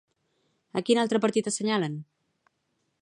[0.79, 1.99] A quin altre partit assenyalen?